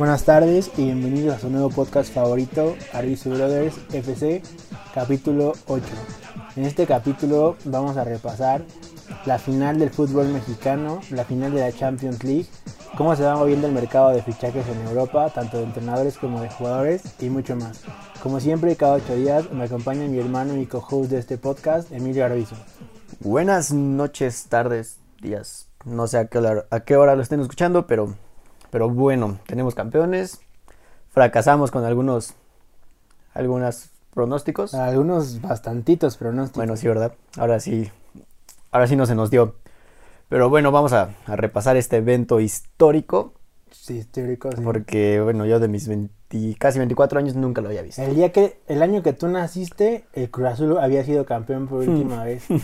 [0.00, 4.42] Buenas tardes y bienvenidos a su nuevo podcast favorito, Arviso Brothers FC,
[4.94, 5.84] capítulo 8.
[6.56, 8.62] En este capítulo vamos a repasar
[9.26, 12.46] la final del fútbol mexicano, la final de la Champions League,
[12.96, 16.48] cómo se va moviendo el mercado de fichajes en Europa, tanto de entrenadores como de
[16.48, 17.82] jugadores y mucho más.
[18.22, 22.24] Como siempre, cada ocho días me acompaña mi hermano y co-host de este podcast, Emilio
[22.24, 22.56] Arvizo.
[23.18, 25.68] Buenas noches, tardes, días.
[25.84, 28.14] No sé a qué hora lo estén escuchando, pero,
[28.70, 30.40] pero bueno, tenemos campeones.
[31.10, 32.34] Fracasamos con algunos,
[33.34, 34.74] algunos pronósticos.
[34.74, 36.56] Algunos bastantitos pronósticos.
[36.56, 37.14] Bueno, sí, ¿verdad?
[37.36, 37.90] Ahora sí,
[38.70, 39.56] ahora sí no se nos dio.
[40.28, 43.34] Pero bueno, vamos a, a repasar este evento histórico.
[43.72, 44.50] Sí, histórico.
[44.52, 44.62] sí.
[44.62, 46.20] Porque, bueno, yo de mis 20
[46.58, 48.02] casi 24 años nunca lo había visto.
[48.02, 51.88] El día que, el año que tú naciste, el Cruz Azul había sido campeón por
[51.88, 52.44] última vez.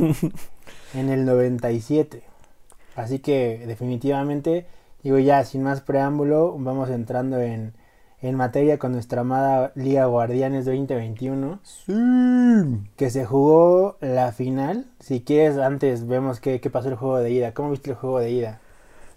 [0.94, 2.22] En el 97.
[2.96, 4.66] Así que definitivamente,
[5.06, 7.74] digo ya, sin más preámbulo, vamos entrando en,
[8.20, 11.60] en materia con nuestra amada Liga Guardianes 2021.
[12.96, 14.86] Que se jugó la final.
[14.98, 17.54] Si quieres, antes vemos qué, qué pasó el juego de ida.
[17.54, 18.58] ¿Cómo viste el juego de ida?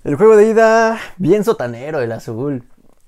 [0.04, 2.66] El juego de ida, bien sotanero el azul.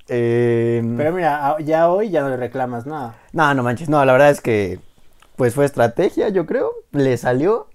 [0.07, 3.13] Eh, Pero mira, ya hoy ya no le reclamas nada.
[3.31, 4.79] No, no manches, no, la verdad es que
[5.35, 6.71] pues fue estrategia, yo creo.
[6.93, 7.67] Le salió,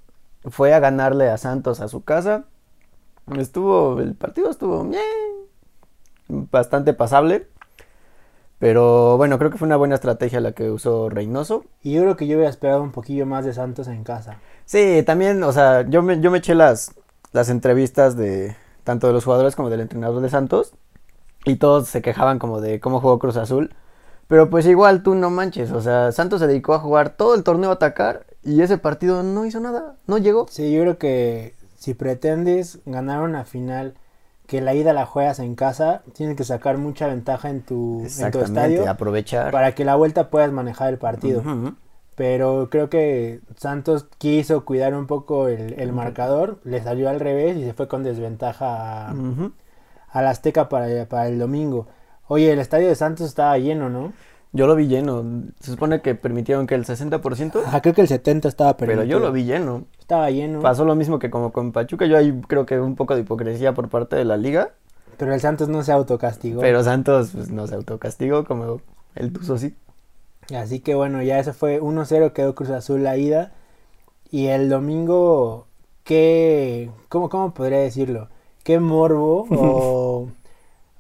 [0.51, 2.47] fue a ganarle a Santos a su casa.
[3.35, 5.01] Estuvo, el partido estuvo bien,
[6.29, 7.49] bastante pasable.
[8.59, 11.65] Pero bueno, creo que fue una buena estrategia la que usó Reynoso.
[11.83, 14.39] Y yo creo que yo hubiera esperado un poquillo más de Santos en casa.
[14.65, 16.95] Sí, también, o sea, yo me, yo me eché las,
[17.33, 20.73] las entrevistas de tanto de los jugadores como del entrenador de Santos.
[21.45, 23.75] Y todos se quejaban como de cómo jugó Cruz Azul.
[24.29, 27.45] Pero pues igual tú no manches, o sea, Santos se dedicó a jugar todo el
[27.45, 30.47] torneo a atacar y ese partido no hizo nada, no llegó.
[30.51, 31.55] Sí, yo creo que
[31.87, 33.95] si pretendes ganar una final
[34.49, 38.31] que la ida la juegas en casa, tienes que sacar mucha ventaja en tu, en
[38.33, 39.53] tu estadio aprovechar.
[39.53, 41.45] para que la vuelta puedas manejar el partido.
[42.17, 47.57] Pero creo que Santos quiso cuidar un poco el, el marcador, le salió al revés
[47.57, 49.15] y se fue con desventaja a,
[50.11, 51.87] al Azteca para, para el domingo.
[52.27, 54.13] Oye, el estadio de Santos estaba lleno, ¿no?
[54.53, 55.25] Yo lo vi lleno,
[55.61, 59.19] se supone que permitieron que el 60%, Ajá, creo que el 70 estaba pero permitido.
[59.19, 59.85] yo lo vi lleno.
[59.99, 60.61] Estaba lleno.
[60.61, 63.75] Pasó lo mismo que como con Pachuca, yo ahí creo que un poco de hipocresía
[63.75, 64.71] por parte de la liga.
[65.19, 66.61] Pero el Santos no se autocastigó.
[66.61, 68.81] Pero Santos pues, no se autocastigó como
[69.15, 69.75] el Tuzo sí.
[70.55, 73.53] Así que bueno, ya eso fue 1-0, quedó Cruz Azul la ida.
[74.31, 75.67] Y el domingo,
[76.05, 76.91] qué.
[77.09, 78.29] ¿Cómo, cómo podría decirlo?
[78.63, 79.47] Qué morbo.
[79.51, 80.29] o,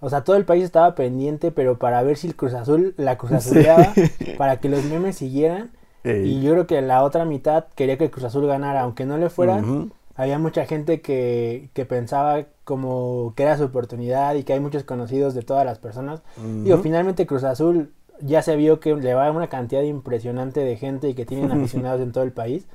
[0.00, 3.16] o sea, todo el país estaba pendiente, pero para ver si el Cruz Azul la
[3.16, 3.94] Cruz Azuleaba,
[4.38, 5.70] para que los memes siguieran.
[6.04, 9.18] Y yo creo que la otra mitad quería que el Cruz Azul ganara, aunque no
[9.18, 9.56] le fuera.
[9.56, 9.90] Ujú.
[10.14, 14.84] Había mucha gente que, que pensaba como que era su oportunidad y que hay muchos
[14.84, 16.22] conocidos de todas las personas.
[16.62, 16.84] Digo, Ujú.
[16.84, 17.90] finalmente Cruz Azul
[18.20, 22.00] ya se vio que le va una cantidad impresionante de gente y que tienen aficionados
[22.00, 22.66] en todo el país.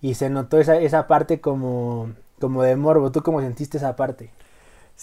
[0.00, 2.10] Y se notó esa, esa parte como,
[2.40, 3.10] como de morbo.
[3.10, 4.30] ¿Tú cómo sentiste esa parte?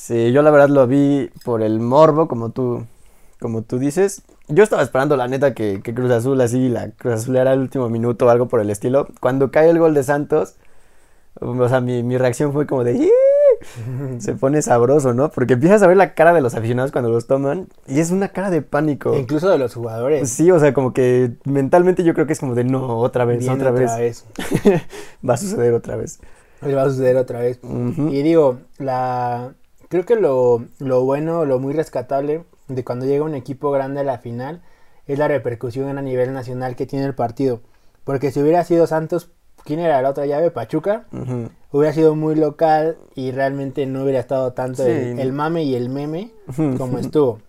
[0.02, 2.86] Sí, yo la verdad lo vi por el morbo, como tú,
[3.40, 4.24] como tú dices.
[4.48, 7.60] Yo estaba esperando la neta que, que Cruz Azul así, la Cruz Azul era el
[7.60, 9.10] último minuto o algo por el estilo.
[9.20, 10.56] Cuando cae el gol de Santos,
[11.42, 13.12] o sea, mi, mi reacción fue como de...
[14.20, 15.32] Se pone sabroso, ¿no?
[15.32, 18.30] Porque empiezas a ver la cara de los aficionados cuando los toman y es una
[18.30, 19.16] cara de pánico.
[19.18, 20.30] Incluso de los jugadores.
[20.30, 23.40] Sí, o sea, como que mentalmente yo creo que es como de no, otra vez,
[23.40, 23.98] Viene otra, vez.
[23.98, 24.26] vez.
[25.30, 26.22] Va a suceder otra vez.
[26.64, 27.60] Va a suceder otra vez.
[27.64, 29.54] Y digo, la
[29.90, 34.04] creo que lo, lo bueno, lo muy rescatable de cuando llega un equipo grande a
[34.04, 34.62] la final
[35.08, 37.62] es la repercusión a nivel nacional que tiene el partido.
[38.04, 39.30] Porque si hubiera sido Santos,
[39.66, 40.52] ¿quién era la otra llave?
[40.52, 41.06] Pachuca.
[41.72, 45.22] Hubiera sido muy local y realmente no hubiera estado tanto el, Sí.
[45.22, 46.32] el mame y el meme
[46.78, 47.40] como estuvo.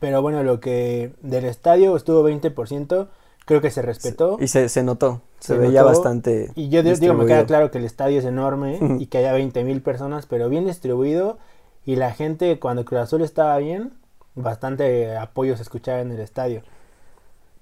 [0.00, 3.08] Pero bueno, lo que del estadio estuvo 20%,
[3.44, 4.36] creo que se respetó.
[4.40, 6.52] Y se, se notó, se, Se veía notó, bastante.
[6.54, 9.64] Y yo digo, me queda claro que el estadio es enorme y que haya 20
[9.64, 11.38] mil personas, pero bien distribuido.
[11.88, 13.94] Y la gente, cuando Cruz Azul estaba bien,
[14.34, 16.60] bastante apoyo se escuchaba en el estadio.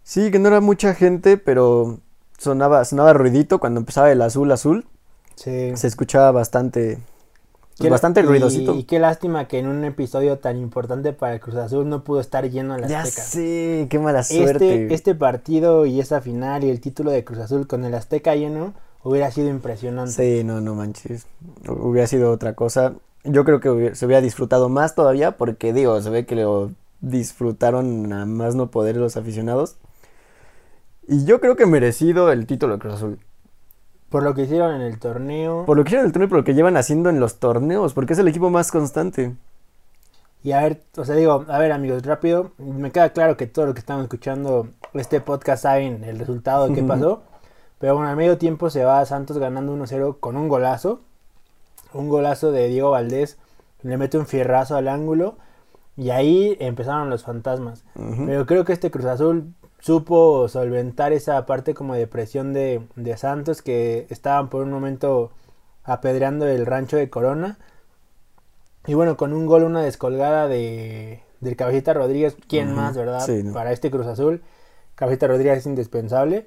[0.02, 2.00] Sí, que no era mucha gente, pero
[2.37, 4.84] sonaba, sonaba ruidito cuando empezaba el azul azul.
[5.37, 5.76] Sí.
[5.76, 6.99] Se escuchaba bastante,
[7.78, 8.75] pues, bastante ruidosito.
[8.75, 12.19] Y, qué lástima que en un episodio tan importante para el Cruz Azul no pudo
[12.19, 13.23] estar lleno a las ya Azteca.
[13.23, 14.82] sé, qué mala suerte.
[14.82, 18.34] Este, este partido y esa final y el título de Cruz Azul con el Azteca
[18.34, 18.75] lleno
[19.05, 20.11] hubiera sido impresionante.
[20.11, 21.28] Sí, no, no manches.
[21.69, 22.94] Hubiera sido otra cosa.
[23.28, 26.70] Yo creo que se hubiera disfrutado más todavía porque, digo, se ve que lo
[27.00, 29.76] disfrutaron a más no poder los aficionados.
[31.08, 33.19] Y yo creo que merecido el título de Cruz Azul.
[34.08, 35.64] Por lo que hicieron en el torneo.
[35.67, 37.38] Por lo que hicieron en el torneo y por lo que llevan haciendo en los
[37.38, 39.34] torneos, porque es el equipo más constante.
[40.43, 43.67] Y a ver, o sea, digo, a ver amigos, rápido, me queda claro que todo
[43.67, 47.23] lo que estamos escuchando este podcast saben el resultado de qué pasó.
[47.78, 51.00] Pero bueno, a medio tiempo se va Santos ganando 1-0 con un golazo.
[51.96, 53.38] Un golazo de Diego Valdés.
[53.82, 55.37] Le mete un fierrazo al ángulo.
[55.96, 57.84] Y ahí empezaron los fantasmas.
[57.94, 63.16] Pero creo que este Cruz Azul supo solventar esa parte como de presión de, de
[63.16, 65.31] Santos que estaban por un momento
[65.84, 67.58] apedreando el rancho de Corona.
[68.87, 73.20] Y bueno, con un gol, una descolgada de, del Cabecita Rodríguez, ¿quién más, verdad?
[73.25, 73.52] Sí, ¿no?
[73.52, 74.42] Para este Cruz Azul,
[74.94, 76.46] Cabecita Rodríguez es indispensable.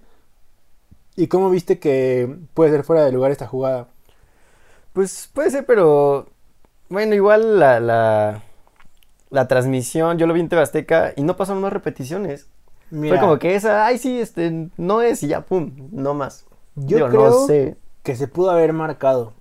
[1.16, 3.88] ¿Y cómo viste que puede ser fuera de lugar esta jugada?
[5.00, 6.26] Pues puede ser, pero
[6.90, 8.44] bueno, igual la, la,
[9.30, 12.48] la transmisión, yo lo vi en TV Azteca y no pasaron más repeticiones.
[12.90, 16.46] Mira, Fue como que esa, ay sí, este, no es y ya, pum, no más.
[16.76, 17.78] yo Digo, creo no sé.
[18.04, 19.32] que se pudo haber marcado.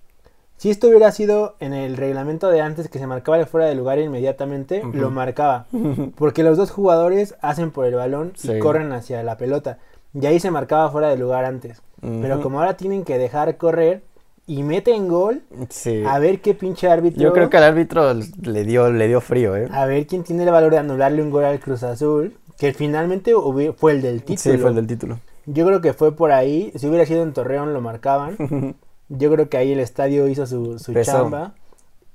[0.58, 3.74] Si esto hubiera sido en el reglamento de antes que se marcaba el fuera de
[3.74, 5.66] lugar inmediatamente, lo marcaba.
[6.16, 9.78] Porque los dos jugadores hacen por el balón y corren hacia la pelota.
[10.14, 11.82] Y ahí se marcaba fuera de lugar antes.
[12.00, 14.04] Pero como ahora tienen que dejar correr
[14.48, 16.02] y meten gol, Sí.
[16.04, 17.22] a ver qué pinche árbitro.
[17.22, 19.68] Yo creo que al árbitro le dio, le dio frío, ¿eh?
[19.70, 22.34] A ver quién tiene el valor de anularle un gol al Cruz Azul.
[22.56, 23.32] Que finalmente
[23.76, 24.38] fue el del título.
[24.56, 25.20] Sí, fue el del título.
[25.46, 26.72] Yo creo que fue por ahí.
[26.74, 28.36] Si hubiera sido en Torreón, lo marcaban.
[29.10, 31.54] Yo creo que ahí el estadio hizo su, su chamba.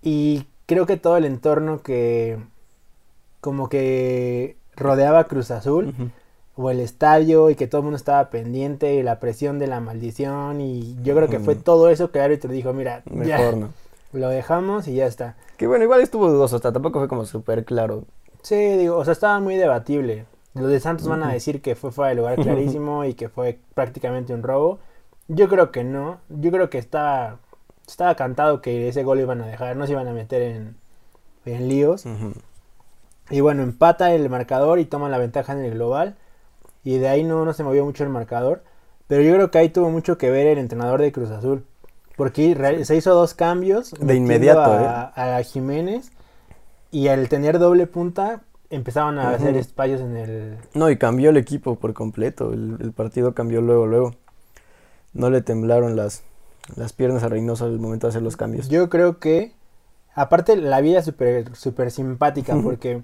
[0.02, 2.38] Y creo que todo el entorno que
[3.42, 6.10] como que rodeaba a Cruz Azul Ujú.
[6.56, 9.80] O el estadio y que todo el mundo estaba pendiente y la presión de la
[9.80, 13.58] maldición y yo creo que fue todo eso que el árbitro dijo, mira, ya, Mejor
[13.58, 13.70] no.
[14.14, 15.36] lo dejamos y ya está.
[15.58, 18.04] Que bueno, igual estuvo dudoso, hasta tampoco fue como súper claro.
[18.44, 20.26] Sí, digo, o sea, estaba muy debatible.
[20.54, 23.60] Los de Santos van a decir que fue fuera de lugar clarísimo y que fue
[23.74, 24.80] prácticamente un robo.
[25.28, 26.20] Yo creo que no.
[26.30, 27.38] Yo creo que estaba,
[27.88, 30.76] estaba cantado que ese gol iban a dejar, no se iban a meter en,
[31.46, 32.06] en líos.
[33.30, 36.16] Y bueno, empata el marcador y toma la ventaja en el global.
[36.84, 38.64] Y de ahí no, no se movió mucho el marcador.
[39.08, 41.66] Pero yo creo que ahí tuvo mucho que ver el entrenador de Cruz Azul.
[42.16, 43.94] Porque se hizo dos cambios.
[43.94, 46.12] metiendo inmediato, a, a Jiménez.
[46.92, 50.58] Y al tener doble punta, empezaban a hacer espacios en el.
[50.74, 52.54] No, y cambió el equipo por completo.
[52.54, 54.16] El, el partido cambió luego, luego.
[55.14, 56.24] No le temblaron las,
[56.76, 58.70] las piernas a Reynoso al momento de hacer los cambios.
[58.70, 59.54] Yo creo que.
[60.16, 62.56] Aparte, la vida es súper súper simpática.
[62.62, 63.02] Porque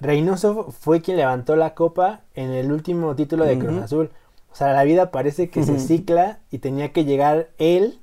[0.00, 3.82] Reynoso fue quien levantó la copa en el último título de Cruz.
[3.82, 4.10] Azul.
[4.50, 8.00] O sea, la vida parece que se cicla y tenía que llegar él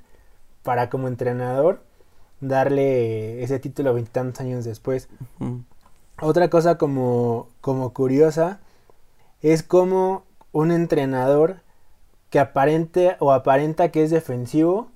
[0.64, 1.82] para como entrenador
[2.40, 5.10] darle ese título veintitantos años después.
[6.22, 8.60] Otra cosa como, como curiosa
[9.42, 11.62] es como un entrenador
[12.30, 14.90] que aparente o aparenta que es defensivo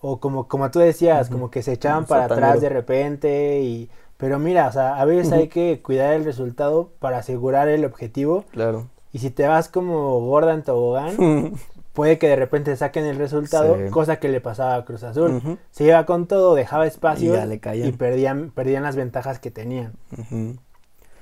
[0.00, 3.88] o como, como tú decías, como que se echaban para atrás de repente y...
[4.16, 8.44] Pero mira, o sea, a veces hay que cuidar el resultado para asegurar el objetivo
[8.52, 8.86] Claro.
[9.12, 11.16] y si te vas como gorda en tobogán,
[11.92, 13.90] puede que de repente saquen el resultado, Sí.
[13.90, 15.58] cosa que le pasaba a Cruz Azul.
[15.70, 17.34] Se iba con todo, dejaba espacio
[17.74, 19.92] Y y perdían, perdían las ventajas que tenían.
[20.12, 20.56] Ujú.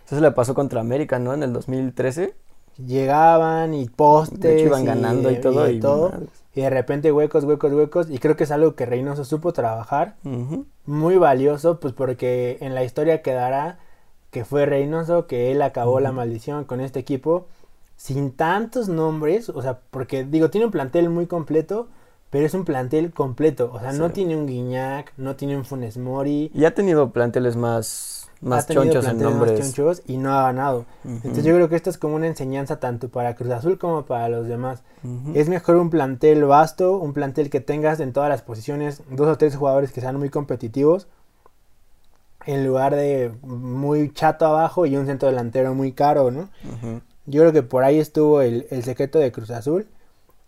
[0.06, 1.33] Eso se le pasó contra América, ¿no?
[1.33, 2.35] En el 2013.
[2.87, 4.41] Llegaban y postes.
[4.41, 5.69] De hecho, iban ganando y todo.
[5.71, 6.11] Y todo.
[6.11, 6.28] madres.
[6.54, 8.11] Y de repente huecos, huecos, huecos.
[8.11, 10.16] Y creo que es algo que Reynoso supo trabajar.
[10.85, 13.78] Muy valioso, pues porque en la historia quedará
[14.30, 17.47] que fue Reynoso, que él acabó la maldición con este equipo.
[17.97, 21.88] Sin tantos nombres, o sea, porque digo, tiene un plantel muy completo,
[22.33, 23.71] pero es un plantel completo.
[23.75, 26.51] O sea, no tiene un Guiñac, no tiene un Funes Mori.
[26.55, 29.61] Y ha tenido planteles más, más ha tenido chonchos en más nombres.
[29.61, 30.87] chonchos y no ha ganado.
[31.05, 34.31] Entonces yo creo que esto es como una enseñanza tanto para Cruz Azul como para
[34.31, 34.83] los demás.
[35.05, 35.33] Ujú.
[35.35, 39.37] Es mejor un plantel vasto, un plantel que tengas en todas las posiciones dos o
[39.37, 41.09] tres jugadores que sean muy competitivos,
[42.47, 46.49] en lugar de muy chato abajo y un centro delantero muy caro, ¿no?
[46.65, 47.03] Ujú.
[47.27, 49.87] Yo creo que por ahí estuvo el, el secreto de Cruz Azul.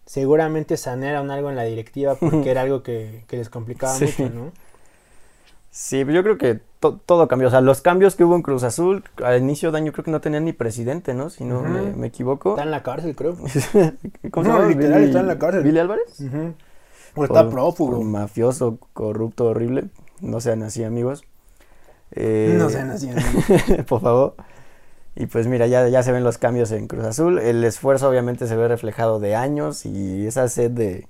[0.07, 4.05] Seguramente sanearon algo en la directiva porque era algo que, que les complicaba Sí.
[4.07, 4.53] mucho, ¿no?
[5.71, 7.49] Sí, yo creo que to- todo cambió.
[7.49, 10.11] O sea, los cambios que hubo en Cruz Azul, al inicio de año creo que
[10.13, 11.31] no tenían ni presidente, ¿no?
[11.31, 12.51] Si no me, me equivoco.
[12.51, 13.35] Está en la cárcel, creo.
[14.31, 14.67] ¿Cómo No, se llama?
[14.69, 15.63] literal, Billy- está en la cárcel.
[15.65, 16.21] ¿Billy Álvarez?
[16.21, 16.55] Ujú.
[17.17, 17.97] O está Por- prófugo.
[17.97, 19.87] por mafioso, corrupto, horrible.
[20.21, 21.25] No sean así, amigos.
[22.13, 23.11] Eh, No sean así.
[23.89, 24.35] por favor.
[25.17, 27.39] Y pues mira, ya, ya se ven los cambios en Cruz Azul.
[27.39, 31.07] El esfuerzo obviamente se ve reflejado de años y esa sed de,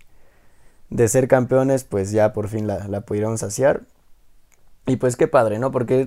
[0.91, 3.83] de ser campeones, pues ya por fin la, la pudieron saciar.
[4.87, 5.71] Y pues qué padre, ¿no?
[5.71, 6.07] Porque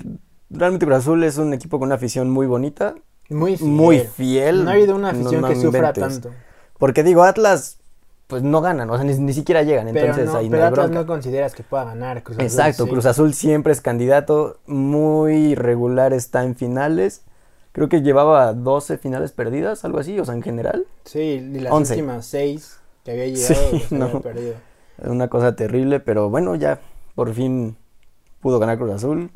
[0.50, 2.96] realmente Cruz Azul es un equipo con una afición muy bonita,
[3.30, 3.70] Muy fiel.
[3.72, 4.64] muy fiel.
[4.64, 6.38] No ha habido una afición no que sufra tanto.
[6.78, 7.80] Porque digo, Atlas
[8.28, 10.64] pues no ganan, o sea, ni, ni siquiera llegan, Pero, entonces no, ahí no pero
[10.64, 11.00] hay Atlas bronca.
[11.02, 12.44] no consideras que pueda ganar Cruz Azul.
[12.46, 12.90] Exacto, sí.
[12.90, 17.24] Cruz Azul siempre es candidato, muy regular está en finales.
[17.78, 20.88] Creo que llevaba 12 finales perdidas, algo así, o sea, en general.
[21.06, 21.94] Sí, y las 11.
[21.94, 24.22] últimas seis que había Sí, llegado las había no.
[24.22, 24.54] perdido.
[25.04, 26.80] Una cosa terrible, pero bueno, ya
[27.14, 27.78] por fin
[28.42, 29.30] pudo ganar Cruz Azul.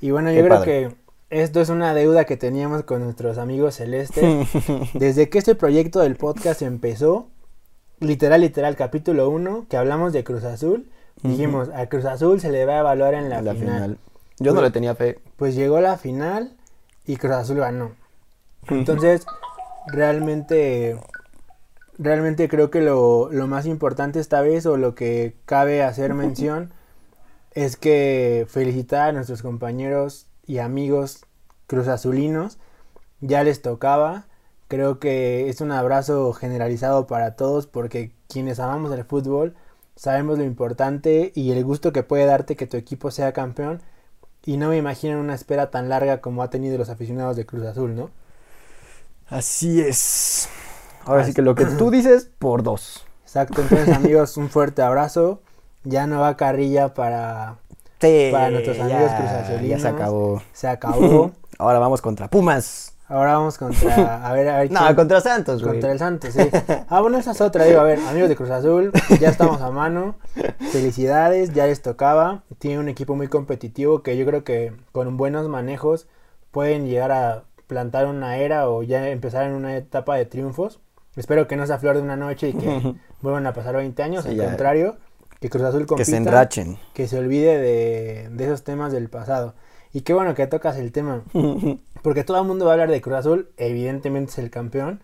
[0.00, 0.96] Y bueno, Qué yo creo que
[1.30, 4.48] esto es una deuda que teníamos con nuestros amigos celestes.
[4.94, 7.28] Desde que este proyecto del podcast empezó,
[8.00, 10.90] literal, literal, capítulo 1, que hablamos de Cruz Azul,
[11.22, 13.74] dijimos, a Cruz Azul se le va a evaluar en la, La final.
[13.74, 13.98] final.
[14.40, 15.20] Yo no Pues- le tenía fe.
[15.36, 16.56] Pues llegó la final
[17.06, 17.92] y Cruz Azul ganó.
[18.68, 19.26] Entonces,
[19.86, 20.98] realmente,
[21.98, 26.72] realmente creo que lo, lo más importante esta vez o lo que cabe hacer mención
[27.52, 31.24] es que felicitar a nuestros compañeros y amigos
[31.66, 32.58] Cruz Azulinos.
[33.20, 34.26] Ya les tocaba.
[34.68, 39.54] Creo que es un abrazo generalizado para todos porque quienes amamos el fútbol
[39.96, 43.80] sabemos lo importante y el gusto que puede darte que tu equipo sea campeón.
[44.46, 47.66] Y no me imagino una espera tan larga como ha tenido los aficionados de Cruz
[47.66, 48.10] Azul, ¿no?
[49.28, 50.48] Así es.
[51.04, 53.04] Ahora sí que lo que tú dices, por dos.
[53.24, 55.42] Exacto, entonces amigos, un fuerte abrazo.
[55.84, 57.56] Ya no va carrilla para...
[58.00, 59.68] Sí, Para nuestros amigos ya- cruzazulinos.
[59.68, 60.42] Ya se acabó.
[60.52, 61.32] Se acabó.
[61.58, 62.92] Ahora vamos contra Pumas.
[63.08, 64.26] Ahora vamos contra...
[64.26, 65.74] A ver, a ver No, quién- contra Santos, güey.
[65.74, 66.40] Contra el Santos, sí.
[66.88, 67.64] Ah, bueno, esa es otra.
[67.64, 70.16] Digo, a ver, amigos de Cruz Azul, ya estamos a mano.
[70.72, 72.42] Felicidades, ya les tocaba.
[72.58, 76.08] Tiene un equipo muy competitivo que yo creo que con buenos manejos
[76.50, 80.80] pueden llegar a plantar una era o ya empezar en una etapa de triunfos.
[81.16, 84.24] Espero que no sea flor de una noche y que vuelvan a pasar 20 años.
[84.24, 84.44] Sí, al ya.
[84.46, 84.96] contrario,
[85.40, 86.04] que Cruz Azul compita.
[86.04, 86.78] Que se enrachen.
[86.92, 89.54] que se olvide de, de esos temas del pasado.
[89.92, 91.22] Y qué bueno que tocas el tema.
[92.06, 95.00] Porque todo el mundo va a hablar de Cruz Azul, evidentemente es el campeón,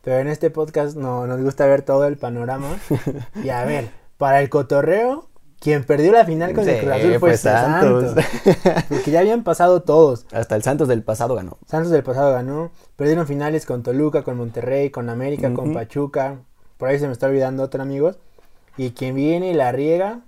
[0.00, 2.78] pero en este podcast no, nos gusta ver todo el panorama.
[3.44, 5.28] Y a ver, para el cotorreo,
[5.60, 8.14] quien perdió la final con el Cruz Azul fue pues, Santos.
[8.14, 8.84] Santos.
[8.88, 10.24] Porque ya habían pasado todos.
[10.32, 11.58] Hasta el Santos del pasado ganó.
[11.66, 15.74] Santos del pasado ganó, perdieron finales con Toluca, con Monterrey, con América, con.
[15.74, 16.38] Pachuca.
[16.78, 18.18] Por ahí se me está olvidando otro, amigos.
[18.78, 20.22] Y quien viene y la riega,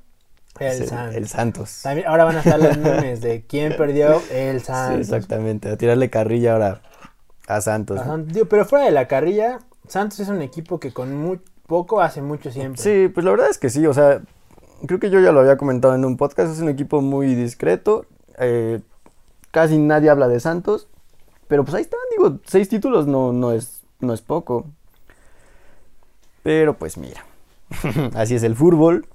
[0.61, 1.15] el Santos.
[1.17, 1.81] el Santos.
[1.83, 5.01] También, ahora van a estar los memes de quién perdió el Sí, Santos.
[5.01, 5.71] exactamente.
[5.71, 6.81] A tirarle carrilla ahora
[7.47, 7.99] a Santos.
[8.01, 8.33] A Santos.
[8.35, 12.23] Digo, pero fuera de la carrilla, Santos es un equipo que con muy poco hace
[12.23, 12.83] mucho siempre.
[12.83, 14.23] Sí, pues la verdad es que sí, o sea,
[14.87, 18.07] creo que yo ya lo había comentado en un podcast, es un equipo muy discreto,
[18.39, 18.81] eh,
[19.51, 20.89] casi nadie habla de Santos,
[21.47, 24.67] pero pues ahí están, digo, seis títulos no, no, es, no es poco.
[26.43, 27.25] Pero pues mira,
[28.15, 29.07] así es el fútbol,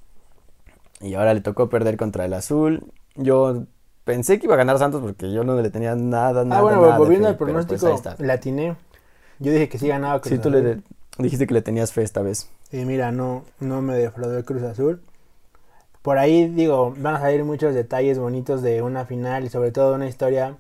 [1.04, 3.66] y ahora le tocó perder contra el Azul, yo
[4.06, 6.82] pensé que iba a ganar Santos porque yo no le tenía nada, nada, ah, bueno,
[6.82, 8.76] nada volviendo al pues, pronóstico, la atiné.
[9.40, 10.64] Yo dije que sí ganaba Cruz Sí, tú Azul.
[10.64, 10.82] le
[11.18, 12.50] dijiste que le tenías fe esta vez.
[12.72, 15.02] Y mira, no, no me defraudó el Cruz Azul.
[16.02, 19.96] Por ahí, digo, van a salir muchos detalles bonitos de una final y sobre todo
[19.96, 20.58] una historia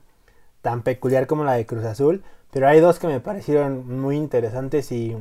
[0.61, 2.23] tan peculiar como la de Cruz Azul.
[2.51, 5.17] Pero hay dos que me parecieron muy interesantes y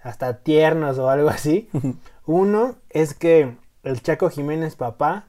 [0.00, 1.68] hasta tiernos o algo así.
[2.26, 5.26] Uno es que el Chaco Jiménez papá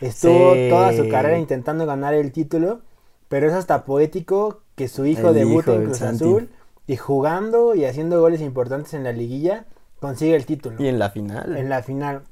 [0.00, 0.68] estuvo Sí.
[0.70, 2.80] toda su carrera intentando ganar el título,
[3.28, 6.02] pero es hasta poético que su hijo El debute hijo en Cruz.
[6.02, 6.50] Azul
[6.86, 9.64] y jugando y haciendo goles importantes en la liguilla
[10.00, 11.56] consigue el título Y en la final.
[11.56, 12.22] en la final.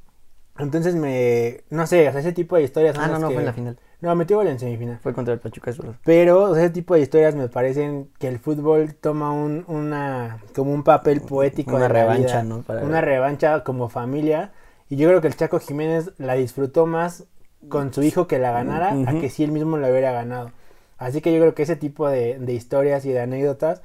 [0.59, 3.43] Entonces me no sé, o sea, ese tipo de historias Ah, no, no, que- fue
[3.43, 3.79] en la final.
[4.01, 4.99] No, metió gol en semifinal.
[4.99, 5.95] Fue contra el Pachuca, es verdad.
[6.05, 10.41] Pero o sea, ese tipo de historias me parecen que el fútbol toma un, una
[10.55, 12.45] como un papel poético Una de la revancha, vida.
[12.45, 12.63] ¿no?
[12.63, 14.53] Para- Una revancha como familia
[14.91, 17.25] y yo creo que el Chaco Jiménez la disfrutó más
[17.69, 20.51] con su hijo que la ganara a que si él mismo la hubiera ganado.
[20.99, 23.83] Así que yo creo que ese tipo de, de historias y de anécdotas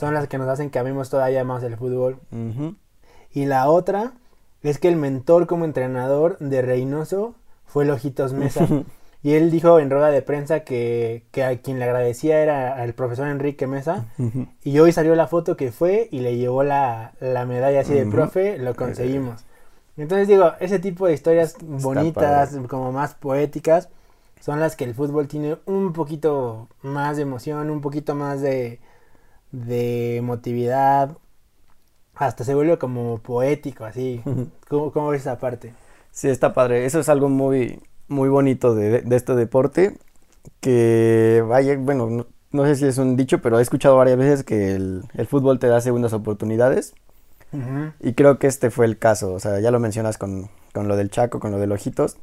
[0.00, 2.18] son las que nos hacen que amemos todavía más el fútbol.
[3.32, 4.12] Y la otra
[4.62, 7.34] es que el mentor como entrenador de Reynoso
[7.66, 8.66] fue el Ojitos Mesa.
[9.22, 12.94] y él dijo en rueda de prensa que, que a quien le agradecía era al
[12.94, 14.06] profesor Enrique Mesa.
[14.64, 18.06] Y hoy salió la foto que fue y le llevó la, la medalla así de
[18.06, 19.44] profe, lo conseguimos.
[19.96, 22.68] Entonces digo, ese tipo de historias bonitas, padre.
[22.68, 23.88] como más poéticas,
[24.40, 28.80] son las que el fútbol tiene un poquito más de emoción, un poquito más de,
[29.52, 31.18] de emotividad.
[32.14, 34.22] Hasta se vuelve como poético, así.
[34.68, 35.74] ¿Cómo, cómo ves esa parte?
[36.10, 36.84] Sí, está padre.
[36.86, 39.98] Eso es algo muy, muy bonito de, de este deporte.
[40.60, 44.44] Que vaya, bueno, no, no sé si es un dicho, pero he escuchado varias veces
[44.44, 46.94] que el, el fútbol te da segundas oportunidades.
[48.00, 49.32] Y creo que este fue el caso.
[49.32, 52.16] O sea, ya lo mencionas con, con lo del Chaco, con lo del Ojitos.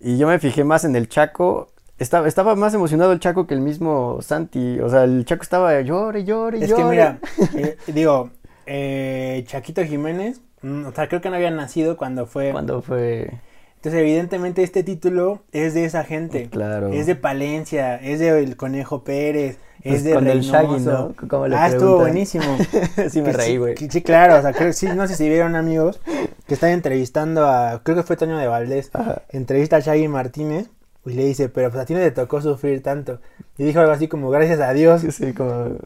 [0.00, 1.70] Y yo me fijé más en el Chaco.
[1.98, 4.80] Estaba, estaba más emocionado el Chaco que el mismo Santi.
[4.80, 6.82] O sea, el Chaco estaba llore, llore, Es llore.
[6.82, 7.18] que mira,
[7.56, 8.30] eh, digo,
[8.66, 12.52] eh, Chaquito Jiménez Mm, O sea, creo que no había nacido cuando fue.
[12.52, 13.30] Cuando fue.
[13.76, 16.48] Entonces, evidentemente, este título es de esa gente.
[16.50, 16.92] Claro.
[16.92, 21.14] Es de Palencia, es de el Conejo Pérez, Pues es de con el Shaggy, Reynoso.
[21.20, 21.28] ¿no?
[21.28, 22.44] ¿Cómo le ah, estuvo buenísimo.
[23.10, 23.76] sí, me Que reí, güey.
[23.76, 26.00] Sí, claro, o sea, creo, sí, no sé si vieron amigos
[26.46, 29.22] que están entrevistando a, creo que fue Toño de Valdés, Ajá.
[29.30, 30.68] entrevista a Shaggy Martínez
[31.06, 33.20] y le dice, pero pues a ti no te tocó sufrir tanto.
[33.56, 35.02] Y dijo algo así como, gracias a Dios.
[35.10, 35.76] Sí, como.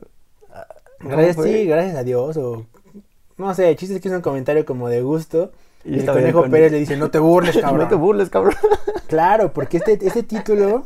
[1.00, 2.36] ¿Cómo Gracias, sí, gracias a Dios.
[2.36, 2.66] O
[3.36, 5.52] no sé, el chiste es que es un comentario como de gusto.
[5.84, 7.80] Y Y el Conejo con- Pérez le dice, no te burles, cabrón.
[7.80, 8.54] No te burles, cabrón.
[9.06, 10.84] Claro, porque este, este título,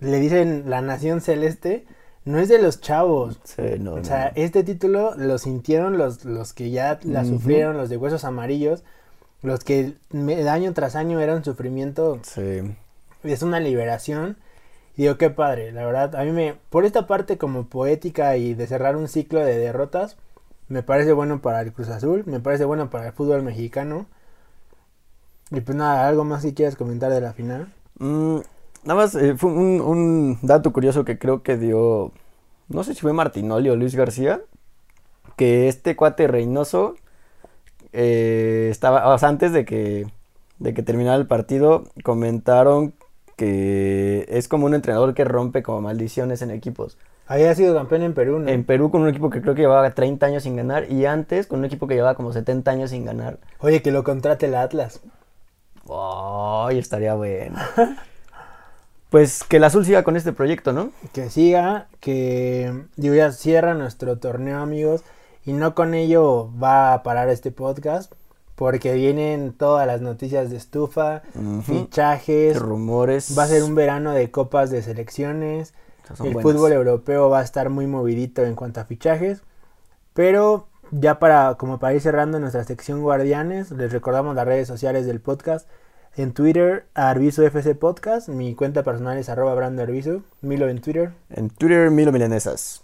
[0.00, 1.86] le dicen La Nación Celeste,
[2.28, 3.40] no es de los chavos.
[3.44, 3.94] Sí, no.
[3.94, 4.42] O sea, no.
[4.42, 8.84] este título lo sintieron los, los que ya la sufrieron, los de huesos amarillos,
[9.42, 9.94] los que
[10.48, 12.60] año tras año era un sufrimiento, Sí.
[13.22, 14.36] es una liberación.
[14.96, 18.52] Y digo, qué padre, la verdad, a mí me, por esta parte como poética y
[18.54, 20.16] de cerrar un ciclo de derrotas,
[20.68, 24.06] me parece bueno para el Cruz Azul, me parece bueno para el fútbol mexicano.
[25.50, 27.72] Y pues nada, algo más si quieres comentar de la final.
[28.00, 28.40] Mm,
[28.84, 32.12] nada más, eh, fue un, un dato curioso que creo que dio,
[32.68, 34.40] no sé si fue Martinoli o Luis García,
[35.36, 36.96] que este cuate Reynoso
[37.92, 40.06] eh, estaba, o sea, antes de que,
[40.58, 42.94] de que terminara el partido, comentaron
[43.36, 46.98] que es como un entrenador que rompe como maldiciones en equipos.
[47.26, 48.48] Había sido campeón en Perú, ¿no?
[48.48, 51.46] En Perú con un equipo que creo que llevaba 30 años sin ganar y antes
[51.46, 53.38] con un equipo que llevaba como 70 años sin ganar.
[53.60, 55.02] Oye, que lo contrate el Atlas.
[55.88, 57.58] ¡Ay, estaría bueno!
[59.10, 60.90] Pues que el azul siga con este proyecto, ¿no?
[61.12, 65.02] que siga, que digo, ya cierra nuestro torneo, amigos,
[65.46, 68.12] y no con ello va a parar este podcast,
[68.54, 71.22] porque vienen todas las noticias de estufa,
[71.62, 73.34] fichajes, rumores.
[73.38, 75.72] va a ser un verano de copas de selecciones,
[76.20, 76.42] el buenas.
[76.42, 79.42] fútbol europeo va a estar muy movidito en cuanto a fichajes,
[80.12, 85.06] pero ya para como para ir cerrando nuestra sección guardianes, les recordamos las redes sociales
[85.06, 85.68] del podcast.
[86.16, 88.28] En Twitter, Arbizu FC Podcast.
[88.28, 90.22] Mi cuenta personal es arroba Brando Arbizu.
[90.40, 91.12] Milo en Twitter.
[91.30, 92.82] En Twitter, Milo Milanesas.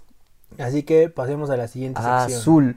[0.59, 2.39] Así que pasemos a la siguiente sección.
[2.41, 2.77] Azul.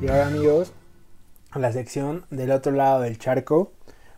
[0.00, 0.72] Y ahora amigos,
[1.54, 3.70] la sección del otro lado del charco.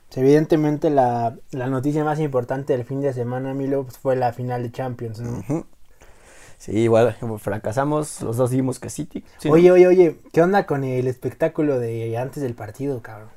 [0.08, 4.32] Pues, evidentemente la, la noticia más importante del fin de semana, Milo, pues, fue la
[4.32, 5.66] final de Champions, ¿no?
[6.64, 8.22] Sí, igual fracasamos.
[8.22, 9.22] Los dos dijimos que City.
[9.36, 9.54] Sí, ¿no?
[9.54, 13.28] oye, oye, oye, ¿qué onda con el espectáculo de antes del partido, cabrón?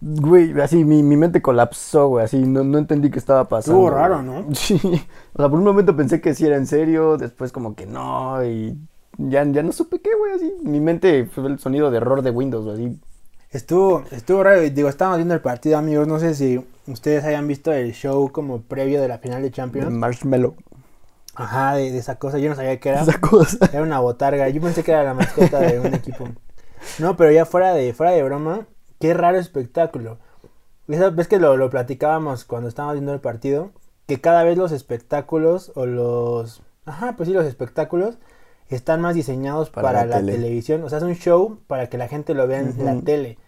[0.00, 2.24] Güey, así mi, mi mente colapsó, güey.
[2.24, 3.78] Así no, no entendí qué estaba pasando.
[3.78, 4.26] Estuvo raro, güey.
[4.26, 4.46] ¿no?
[4.54, 4.80] Sí.
[5.32, 7.16] O sea, por un momento pensé que sí era en serio.
[7.18, 8.44] Después, como que no.
[8.44, 8.76] Y
[9.16, 10.32] ya, ya no supe qué, güey.
[10.32, 10.52] Así.
[10.64, 13.00] Mi mente fue el sonido de error de Windows, güey, Así.
[13.52, 17.46] Estuvo, estuvo raro, y digo, estábamos viendo el partido, amigos, no sé si ustedes hayan
[17.46, 19.92] visto el show como previo de la final de de Champions.
[19.92, 20.56] marshmallow.
[21.34, 23.02] Ajá, de, de esa cosa, yo no sabía qué era.
[23.02, 23.58] Esa cosa.
[23.72, 24.48] Era una botarga.
[24.48, 26.28] Yo pensé que era la mascota de un equipo.
[26.98, 28.66] No, pero ya fuera de, fuera de broma,
[28.98, 30.18] qué raro espectáculo.
[30.88, 33.70] Esa vez que lo, lo platicábamos cuando estábamos viendo el partido,
[34.06, 36.62] que cada vez los espectáculos o los...
[36.84, 38.18] Ajá, pues sí, los espectáculos
[38.68, 40.32] están más diseñados Para para, la la, tele.
[40.32, 40.82] televisión.
[40.82, 43.38] O sea, es un show para que la gente lo vea en la tele.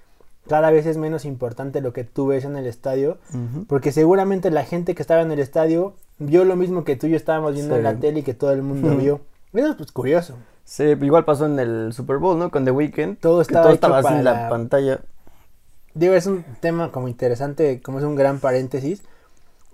[0.49, 3.19] Cada vez es menos importante lo que tú ves en el estadio,
[3.67, 7.11] porque seguramente la gente que estaba en el estadio vio lo mismo que tú y
[7.11, 7.79] yo estábamos viendo Sí.
[7.79, 9.21] en la tele y que todo el mundo vio.
[9.53, 10.37] Eso es pues, curioso.
[10.65, 12.51] Sí, igual pasó en el Super Bowl, ¿no?
[12.51, 13.19] Con The Weeknd.
[13.19, 15.01] Todo estaba todo estaba así para en la, la- pantalla.
[15.95, 19.03] Digo, es un tema como interesante, como es un gran paréntesis,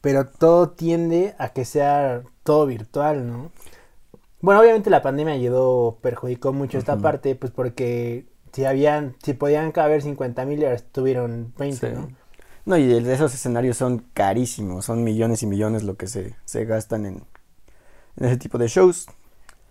[0.03, 3.51] pero todo tiende a que sea todo virtual, ¿no?
[4.43, 9.71] Bueno, obviamente la pandemia ayudó, perjudicó mucho esta parte, pues porque si habían, si podían
[9.73, 11.95] caber 50 mil, ahora estuvieron 20, Sí.
[11.95, 12.09] ¿no?
[12.67, 17.07] No, y esos escenarios son carísimos, son millones y millones lo que se, se gastan
[17.07, 17.23] en,
[18.17, 19.07] en ese tipo de shows.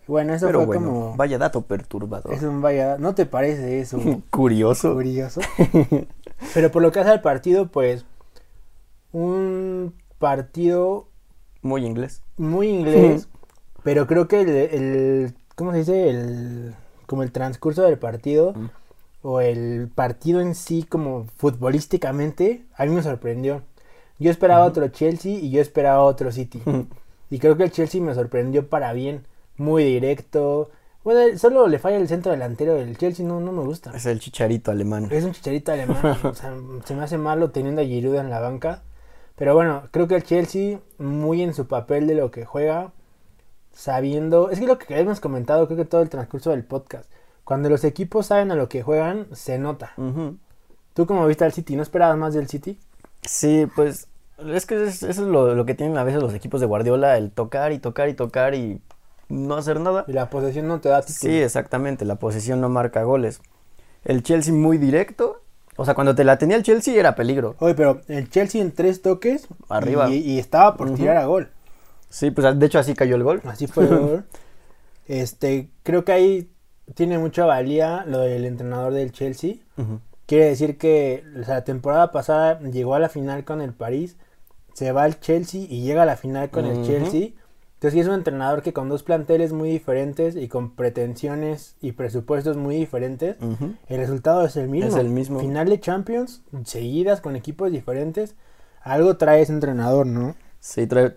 [0.08, 1.16] Bueno, eso Pero fue bueno, como...
[1.16, 2.34] vaya dato perturbador.
[2.34, 2.98] Es un vaya...
[2.98, 4.00] ¿No te parece eso?
[4.32, 4.94] Curioso.
[4.96, 5.40] curioso.
[6.54, 8.06] Pero por lo que hace al partido, pues...
[9.12, 11.08] Un partido
[11.62, 12.22] Muy inglés.
[12.38, 13.28] muy inglés,
[13.84, 16.10] pero creo que el, el- ¿cómo se dice?
[16.10, 16.76] El,
[17.08, 18.70] como el transcurso del partido Mm.
[19.22, 23.64] O el partido en sí como futbolísticamente, a mí me sorprendió.
[24.18, 26.62] Yo esperaba otro Chelsea y yo esperaba otro City.
[27.32, 29.24] Y creo que el Chelsea me sorprendió para bien,
[29.56, 30.72] muy directo.
[31.04, 33.92] Bueno, solo le falla el centro delantero del Chelsea, no, no me gusta.
[33.96, 35.10] Es el chicharito alemán.
[35.12, 36.18] Es un chicharito alemán.
[36.24, 36.56] o sea,
[36.86, 38.82] se me hace malo teniendo a Giroud en la banca.
[39.36, 42.94] Pero bueno, creo que el Chelsea, muy en su papel de lo que juega,
[43.74, 44.50] sabiendo.
[44.50, 47.10] Es que lo que hemos comentado, creo que todo el transcurso del podcast.
[47.50, 49.94] Cuando los equipos saben a lo que juegan, se nota.
[50.94, 51.76] ¿Tú cómo viste al City?
[51.76, 52.78] ¿No esperabas más del City?
[53.24, 54.08] Sí, pues
[54.38, 57.18] es que es- eso es lo, lo que tienen a veces los equipos de Guardiola,
[57.18, 58.80] el tocar y tocar y tocar y
[59.30, 60.06] no hacer nada.
[60.08, 61.18] Y la posesión no te da título.
[61.34, 63.42] Sí, exactamente, la posesión no marca goles.
[64.06, 65.42] El Chelsea muy directo,
[65.76, 67.56] o sea, cuando te la tenía el Chelsea era peligro.
[67.58, 69.48] Oye, pero el Chelsea en tres toques.
[69.70, 70.08] Arriba.
[70.12, 71.50] Y, y estaba por tirar a gol.
[72.10, 73.42] Sí, pues de hecho así cayó el gol.
[73.46, 74.26] Así fue el gol.
[75.08, 76.50] Este, creo que ahí
[76.96, 79.56] tiene mucha valía lo del entrenador del Chelsea.
[80.26, 84.16] Quiere decir que o sea, la temporada pasada llegó a la final con el París,
[84.74, 86.84] se va al Chelsea y llega a la final con el.
[86.86, 87.30] Chelsea.
[87.80, 91.94] Entonces sí es un entrenador que con dos planteles muy diferentes y con pretensiones y
[91.94, 93.38] presupuestos muy diferentes,
[93.88, 94.90] el resultado es el mismo.
[94.90, 95.40] Es el mismo.
[95.40, 98.36] Final de Champions, seguidas con equipos diferentes.
[98.82, 100.36] Algo trae ese entrenador, ¿no?
[100.60, 101.16] Sí, trae,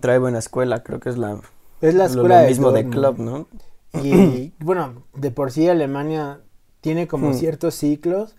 [0.00, 1.40] trae buena escuela, creo que es la,
[1.82, 2.94] Es la escuela lo de mismo de Dortmund.
[2.94, 3.46] club, ¿no?
[3.94, 6.40] Y bueno, de por sí Alemania
[6.80, 7.34] tiene como Hmm.
[7.34, 8.36] ciertos ciclos.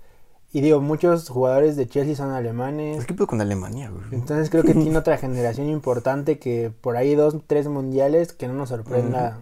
[0.51, 3.05] Y digo, muchos jugadores de Chelsea son alemanes.
[3.05, 4.03] ¿Qué pedo con Alemania, güey?
[4.12, 8.55] Entonces creo que tiene otra generación importante que por ahí dos, tres mundiales que no
[8.55, 9.38] nos sorprenda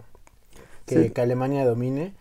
[0.86, 1.10] que, Sí.
[1.12, 2.14] que Alemania domine.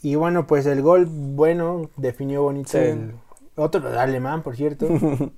[0.00, 2.78] Y bueno, pues el gol bueno definió bonito Sí.
[2.78, 3.14] el
[3.56, 4.86] otro alemán, por cierto.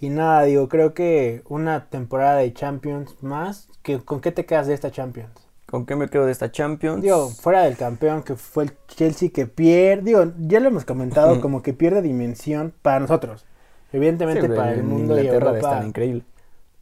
[0.00, 3.68] y nada, digo, creo que una temporada de Champions más.
[3.82, 5.30] Que, ¿Con qué te quedas de esta Champions?
[5.66, 7.02] ¿Con qué me quedo de esta Champions?
[7.02, 11.40] Digo, fuera del campeón que fue el Chelsea que pierde, digo, ya lo hemos comentado,
[11.40, 13.44] como que pierde dimensión para nosotros.
[13.92, 15.70] Evidentemente Sí, para el mundo y Inglaterra Europa.
[15.72, 16.22] están increíble.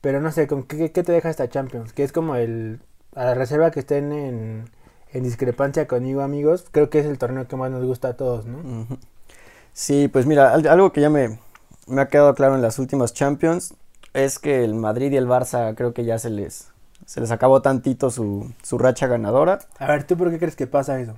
[0.01, 1.93] Pero no sé, ¿con qué, qué te deja esta Champions?
[1.93, 2.81] Que es como el...
[3.15, 4.65] A la reserva que estén en,
[5.13, 8.45] en discrepancia conmigo, amigos, creo que es el torneo que más nos gusta a todos,
[8.47, 8.59] ¿no?
[9.73, 11.39] Sí, pues mira, al- algo que ya me,
[11.87, 13.75] me ha quedado claro en las últimas Champions
[14.15, 16.71] es que el Madrid y el Barça creo que ya se les,
[17.07, 19.59] se les acabó tantito su, su racha ganadora.
[19.79, 21.15] A ver, ¿tú por qué crees que pasa eso?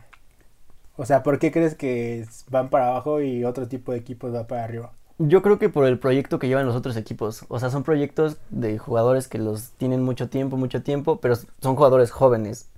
[0.96, 4.46] O sea, ¿por qué crees que van para abajo y otro tipo de equipos va
[4.46, 4.92] para arriba?
[5.18, 7.44] Yo creo que por el proyecto que llevan los otros equipos.
[7.49, 11.77] O sea, son proyectos de jugadores que los tienen mucho tiempo, mucho tiempo, pero son
[11.77, 12.68] jugadores jóvenes.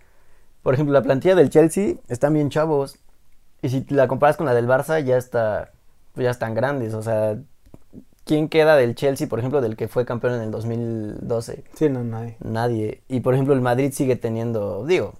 [0.62, 2.98] Por ejemplo, la plantilla del Chelsea están bien chavos.
[3.62, 5.72] Y si la comparas con la del Barça, ya está,
[6.14, 6.94] pues ya están grandes.
[6.94, 7.38] O sea,
[8.28, 11.64] ¿quién queda del Chelsea, por ejemplo, del que fue campeón en el 2012?
[11.74, 12.36] Sí, no, nadie.
[12.44, 13.00] Nadie.
[13.08, 15.14] Y por ejemplo, el Madrid sigue teniendo, digo,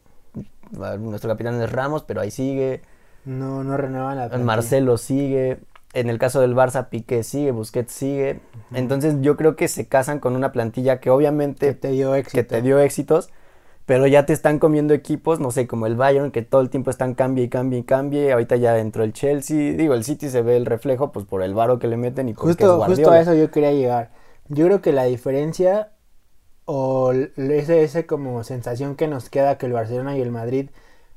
[1.01, 2.83] nuestro capitán es Ramos, pero ahí sigue.
[3.25, 4.45] No, no renuevan la plantilla.
[4.45, 5.59] Marcelo sigue.
[5.95, 8.41] En el caso del Barça, Piqué sigue, Busquets sigue.
[8.75, 12.37] Entonces yo creo que se casan con una plantilla que obviamente Que te dio éxito.
[12.37, 13.31] que te dio éxitos,
[13.89, 16.91] pero ya te están comiendo equipos, no sé, como el Bayern, que todo el tiempo
[16.91, 18.33] están cambie y cambie y cambie.
[18.33, 19.73] Ahorita ya entró el Chelsea.
[19.75, 22.35] Digo, el City se ve el reflejo, pues por el varo que le meten y
[22.35, 23.17] porque es Justo, justo Guardiola.
[23.17, 24.11] a eso yo quería llegar.
[24.49, 25.91] Yo creo que la diferencia
[26.67, 30.71] o l- ese, ese como sensación que nos queda que el Barcelona y el Madrid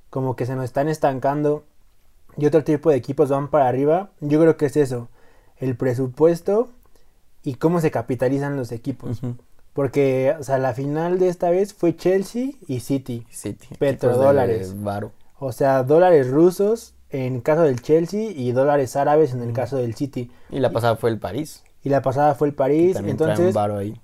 [0.09, 1.63] como que se nos están estancando
[2.37, 5.09] y otro tipo de equipos van para arriba, yo creo que es eso,
[5.57, 6.69] el presupuesto
[7.43, 9.21] y cómo se capitalizan los equipos.
[9.73, 13.25] Porque, o sea, la final de esta vez fue Chelsea y City.
[13.29, 13.67] City.
[13.79, 14.81] Petrodólares.
[14.81, 15.13] Varo.
[15.39, 19.95] O sea, dólares rusos en caso del Chelsea y dólares árabes en el caso del
[19.95, 20.31] City.
[20.49, 21.63] Y la pasada fue el París.
[21.83, 22.97] Y la pasada fue el París.
[23.03, 23.99] Entonces, varo ahí.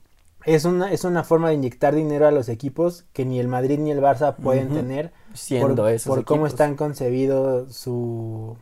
[0.45, 3.80] es una, es una forma de inyectar dinero a los equipos que ni el Madrid
[3.80, 8.58] ni el Barça pueden tener Siendo por, esos por cómo están concebidos su,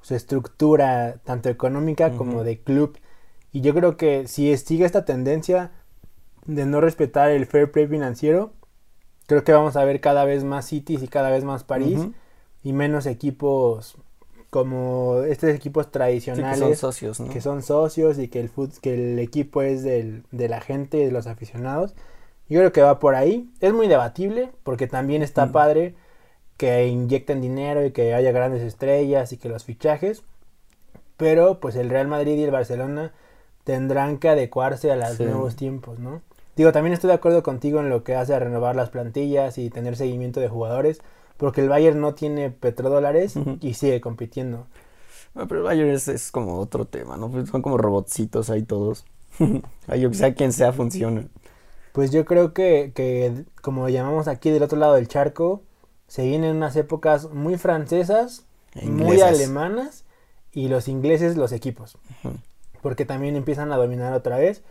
[0.00, 2.98] su estructura, tanto económica como de club.
[3.52, 5.70] Y yo creo que si sigue esta tendencia
[6.46, 8.52] de no respetar el fair play financiero,
[9.26, 12.08] creo que vamos a ver cada vez más Cities y cada vez más París
[12.62, 13.96] y menos equipos
[14.50, 17.32] como estos equipos Sí, tradicionales que son socios, ¿no?
[17.32, 20.98] que son socios y que el fut- que el equipo es del, de la gente
[20.98, 21.94] y de los aficionados.
[22.48, 23.50] Yo creo que va por ahí.
[23.60, 25.94] Es muy debatible porque también está padre
[26.56, 30.22] que inyecten dinero y que haya grandes estrellas y que los fichajes.
[31.16, 33.12] Pero pues el Real Madrid y el Barcelona
[33.64, 35.24] tendrán que adecuarse a los Sí.
[35.24, 36.22] nuevos tiempos, ¿no?
[36.56, 39.70] Digo, también estoy de acuerdo contigo en lo que hace a renovar las plantillas y
[39.70, 41.00] tener seguimiento de jugadores,
[41.36, 44.66] porque el Bayern no tiene petrodólares y sigue compitiendo.
[45.34, 47.30] Bueno, pero el Bayern es, es como otro tema, ¿no?
[47.30, 49.04] Pues son como robotcitos ahí todos.
[49.88, 51.26] Ahí que sea quien sea funciona.
[51.92, 55.62] Pues yo creo que, que, como llamamos aquí del otro lado del charco,
[56.06, 60.04] se vienen unas épocas muy francesas, E muy alemanas
[60.52, 61.98] y los ingleses los equipos.
[62.82, 64.62] Porque también empiezan a dominar otra vez.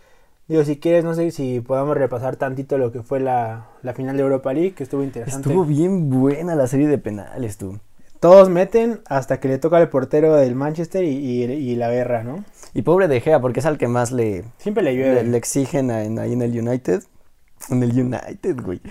[0.48, 4.18] Digo, si quieres, no sé si podamos repasar tantito lo que fue la, la final
[4.18, 5.50] de Europa League, que estuvo interesante.
[5.50, 7.80] Estuvo bien buena la serie de penales, tú.
[8.20, 12.24] Todos meten hasta que le toca al portero del Manchester y, y- y la guerra,
[12.24, 12.44] ¿no?
[12.74, 15.24] Y pobre De Gea, porque es al que más le, Siempre le llueve.
[15.24, 17.04] le, le exigen en- ahí en el United.
[17.70, 18.82] En el United, güey.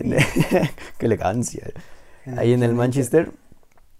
[0.00, 0.16] El-
[0.98, 1.64] Qué elegancia.
[2.24, 2.74] En Ahí en el.
[2.74, 3.30] Manchester.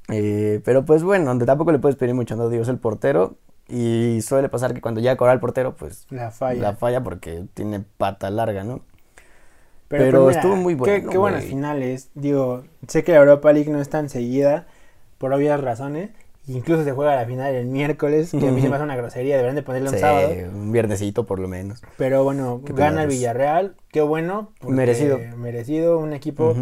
[0.08, 3.36] Eh, pero pues bueno, donde tampoco le puedes pedir mucho, no digo, es el portero.
[3.68, 6.60] Y suele pasar que cuando ya cobra el portero, pues La falla.
[6.62, 8.80] la falla porque tiene pata larga, ¿no?
[9.88, 11.10] Pero, pues, estuvo muy Qué, bueno.
[11.10, 11.50] qué buenas güey.
[11.50, 12.10] finales.
[12.14, 14.66] Digo, sé que la Europa League no es tan seguida
[15.18, 16.10] por obvias razones.
[16.48, 19.34] Incluso se juega la final el miércoles, que a mí se me hace una grosería,
[19.36, 20.30] deberían de ponerle un Sí, sábado.
[20.54, 21.82] un viernesito por lo menos.
[21.96, 23.08] Pero bueno, Qué gana el.
[23.08, 24.52] Villarreal, qué bueno.
[24.62, 25.18] Merecido.
[25.36, 26.54] Merecido, un equipo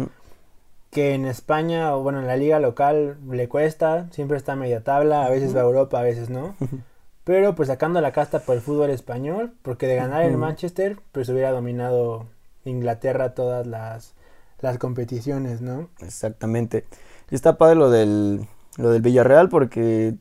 [0.89, 4.83] que en España, o bueno, en la liga local le cuesta, siempre está a media
[4.83, 6.55] tabla, a veces va a Europa, a veces no.
[7.25, 10.41] Pero pues sacando la casta por el fútbol español, porque de ganar el Ujú.
[10.41, 12.27] Manchester, pues hubiera dominado
[12.65, 14.13] Inglaterra todas las,
[14.61, 15.89] las competiciones, ¿no?
[15.99, 16.85] Exactamente.
[17.31, 20.15] Y está padre lo del, lo del Villarreal porque,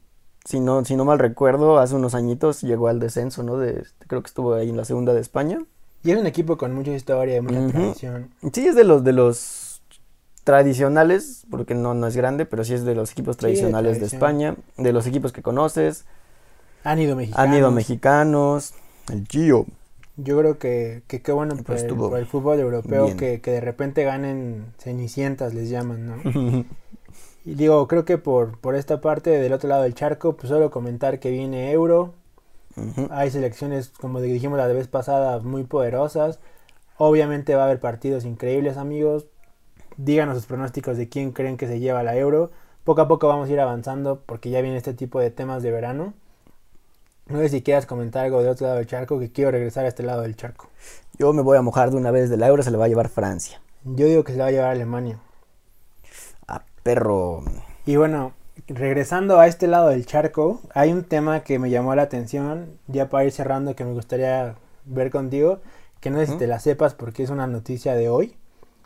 [0.46, 3.58] si no, si no mal recuerdo, hace unos añitos llegó al descenso, ¿no?
[3.58, 5.58] De, creo que estuvo ahí en la segunda de España.
[6.02, 8.30] Y es un equipo con mucha historia y mucha tradición.
[8.52, 9.82] Sí, es de los, de los
[10.44, 14.00] tradicionales, porque no, no es grande, pero sí es de los equipos Sí, de tradicionales
[14.00, 14.06] de.
[14.06, 16.06] España, de los equipos que conoces.
[16.84, 17.48] Han ido mexicanos.
[17.48, 18.74] Han ido mexicanos,
[19.10, 19.66] el Gio.
[20.16, 23.50] Yo creo que que qué bueno por, Pues el, por el fútbol europeo que, que
[23.50, 26.64] de repente ganen cenicientas, les llaman, ¿no?
[27.44, 30.70] Y digo, creo que por, por esta parte del otro lado del charco, pues solo
[30.70, 32.14] comentar que viene Euro.
[33.10, 36.40] Hay selecciones, como dijimos la vez pasada, muy poderosas.
[36.96, 39.26] Obviamente va a haber partidos increíbles, amigos.
[39.96, 42.50] Díganos sus pronósticos de quién creen que se lleva la Euro.
[42.84, 45.70] Poco a poco vamos a ir avanzando porque ya viene este tipo de temas de
[45.70, 46.14] verano.
[47.26, 49.88] No sé si quieras comentar algo del otro lado del charco, que quiero regresar a
[49.88, 50.68] este lado del charco.
[51.18, 53.08] Yo me voy a mojar de una vez del euro, se le va a llevar
[53.08, 53.62] Francia.
[53.84, 55.18] Yo digo que se la va a llevar Alemania.
[56.46, 57.42] A perro.
[57.86, 58.32] Y bueno,
[58.68, 63.08] regresando a este lado del charco, hay un tema que me llamó la atención, ya
[63.08, 65.60] para ir cerrando, que me gustaría ver contigo,
[66.00, 68.36] que no sé si te la sepas porque es una noticia de hoy.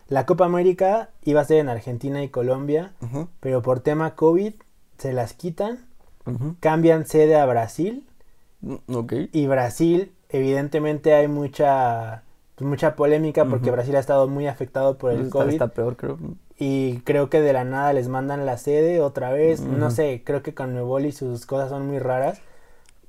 [0.08, 2.92] La Copa América iba a ser en Argentina y Colombia,
[3.40, 4.54] pero por tema COVID
[4.96, 5.86] se las quitan,
[6.60, 8.07] cambian sede a Brasil
[8.60, 9.12] Mm, Ok.
[9.32, 12.22] y Brasil, evidentemente hay mucha
[12.56, 13.70] pues, mucha polémica porque.
[13.70, 15.52] Brasil ha estado muy afectado por el Está, COVID.
[15.52, 16.18] está peor, creo.
[16.58, 19.60] Y creo que de la nada les mandan la sede otra vez.
[19.60, 22.40] No sé, creo que con Nuevo y sus cosas son muy raras.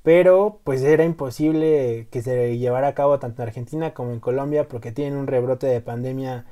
[0.04, 4.68] Pero pues era imposible que se llevara a cabo tanto en Argentina como en Colombia
[4.68, 6.46] porque tienen un rebrote de pandemia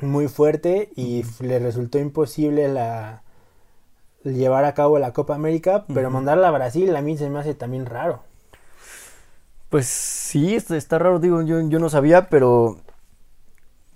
[0.00, 3.21] muy fuerte y f- les resultó imposible la
[4.24, 7.54] llevar a cabo la Copa América, pero mandarla a Brasil a mí se me hace
[7.54, 8.22] también raro.
[9.68, 12.76] Pues sí, está, raro, digo, yo, yo no sabía, pero...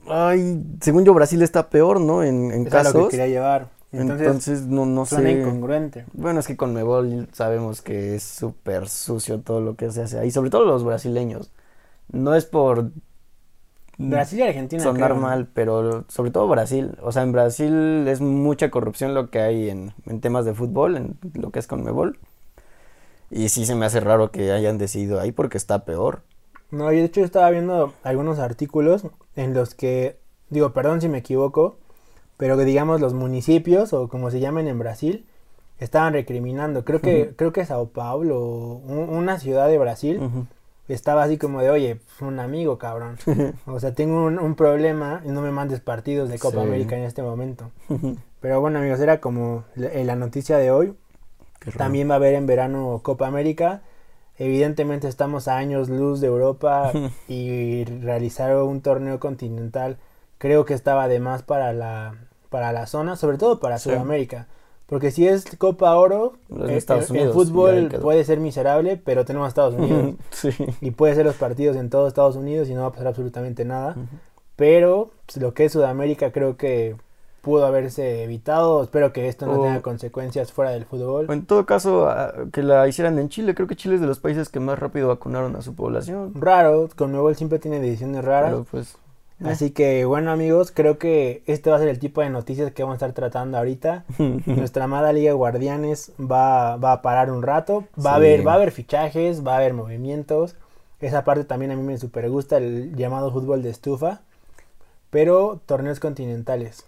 [0.08, 2.22] Ay, según yo Brasil está peor, ¿no?
[2.22, 3.08] En, en Es a lo que casos.
[3.08, 3.68] quería llevar.
[3.92, 5.32] Entonces, Entonces, no, no suena sé.
[5.32, 6.06] incongruente.
[6.12, 10.18] Bueno, es que con Mebol sabemos que es súper sucio todo lo que se hace
[10.18, 11.50] ahí, sobre todo los brasileños.
[12.12, 12.90] No es por
[13.98, 14.82] Brasil y Argentina.
[14.84, 16.96] sonar creo, mal, pero sobre todo Brasil.
[17.02, 20.96] O sea, en Brasil es mucha corrupción lo que hay en, en temas de fútbol,
[20.96, 22.18] en lo que es con Mebol.
[23.30, 26.22] Y sí se me hace raro que hayan decidido ahí porque está peor.
[26.70, 29.04] No, y de hecho yo estaba viendo algunos artículos
[29.36, 30.16] en los que,
[30.50, 31.76] digo, perdón si me equivoco,
[32.36, 35.26] pero que digamos los municipios, o como se llaman en Brasil,
[35.78, 36.84] estaban recriminando.
[36.84, 38.40] Creo que, creo que Sao Paulo,
[38.86, 40.46] un- una ciudad de Brasil, Ujú.
[40.94, 43.16] Estaba así como de, oye, pues, un amigo, cabrón.
[43.66, 46.66] O sea, tengo un, un problema y no me mandes partidos de Copa Sí.
[46.66, 47.70] América en este momento.
[48.40, 50.94] Pero bueno, amigos, era como la, la noticia de hoy.
[51.76, 53.82] También va a haber en verano Copa América.
[54.38, 56.92] Evidentemente estamos a años luz de Europa
[57.28, 59.96] y realizar un torneo continental
[60.38, 62.14] creo que estaba de más para la,
[62.50, 63.88] para la zona, sobre todo para Sí.
[63.90, 64.46] Sudamérica.
[64.86, 66.34] Porque si es Copa Oro,
[66.68, 70.14] eh, Estados el- ahí fútbol puede ser miserable, pero tenemos a Estados Unidos.
[70.30, 70.50] sí.
[70.80, 73.64] y puede ser los partidos en todo Estados Unidos y no va a pasar absolutamente
[73.64, 73.96] nada.
[74.54, 76.96] Pero pues, lo que es Sudamérica creo que
[77.42, 78.82] pudo haberse evitado.
[78.82, 81.26] Espero que esto no O- tenga consecuencias fuera del fútbol.
[81.30, 83.54] En todo caso, ah, que la hicieran en Chile.
[83.54, 86.32] Creo que Chile es de los países que más rápido vacunaron a su población.
[86.34, 88.50] Raro, con Nuevo siempre tiene decisiones raras.
[88.52, 88.96] Pero pues...
[89.40, 89.48] eh.
[89.48, 92.82] Así que bueno amigos, creo que este va a ser el tipo de noticias que
[92.82, 94.04] vamos a estar tratando ahorita.
[94.46, 97.84] Nuestra amada Liga de Guardianes va, va a parar un rato.
[98.04, 100.56] Va a haber, va a haber fichajes, va a haber movimientos.
[101.00, 104.20] Esa parte también a mí me super gusta, el llamado fútbol de estufa.
[105.10, 106.84] Pero torneos continentales.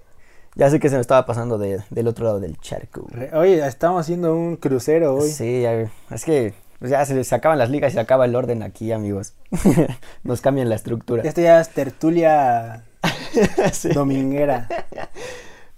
[0.55, 3.07] Ya sé que se me estaba pasando de- del otro lado del charco.
[3.35, 5.31] Oye, estamos haciendo un crucero hoy.
[5.31, 5.65] Sí,
[6.11, 8.93] es que pues ya se, se acaban las ligas y se acaba el orden aquí,
[8.93, 9.35] amigos.
[10.25, 11.23] Nos cambian la estructura.
[11.23, 12.85] Esto ya es tertulia
[13.73, 13.91] Sí.
[13.91, 14.69] dominguera.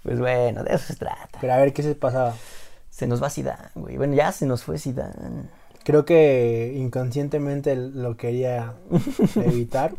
[0.03, 1.37] Pues bueno, de eso se trata.
[1.39, 2.33] Pero a ver qué se pasaba.
[2.89, 3.97] Se nos va Zidane, güey.
[3.97, 5.49] Bueno, ya se nos fue Zidane.
[5.83, 8.73] Creo que inconscientemente lo quería
[9.35, 9.93] evitar.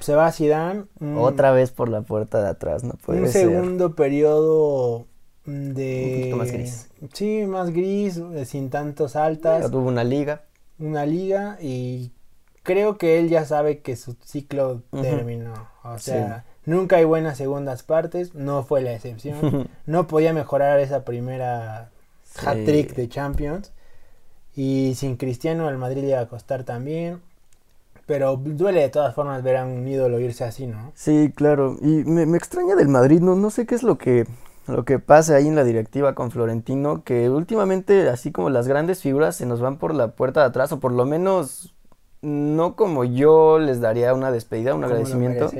[0.00, 0.84] Se va Zidane.
[1.00, 3.42] un- Otra vez por la puerta de atrás, no puede un ser.
[3.48, 5.06] segundo periodo
[5.46, 6.04] de...
[6.06, 6.88] Un poquito más gris.
[7.12, 9.70] Sí, más gris, eh, sin tantos Ya altas.
[9.70, 10.42] tuvo una liga.
[10.78, 12.12] Una liga y
[12.62, 15.52] creo que él ya sabe que su ciclo terminó.
[15.84, 19.68] O sea, nunca hay buenas segundas partes, no fue la excepción.
[19.86, 21.90] no podía mejorar esa primera
[22.24, 22.46] Sí.
[22.46, 23.70] hat-trick de Champions.
[24.56, 27.20] Y sin Cristiano el Madrid le iba a costar también.
[28.06, 30.92] Pero duele de todas formas ver a un ídolo irse así, ¿no?
[30.94, 31.76] Sí, claro.
[31.80, 34.26] Y me, me extraña del Madrid, no, no sé qué es lo que,
[34.66, 39.00] lo que pasa ahí en la directiva con Florentino, que últimamente, así como las grandes
[39.02, 41.74] figuras, se nos van por la puerta de atrás, o por lo menos
[42.22, 45.50] no como yo les daría una despedida, un Como agradecimiento.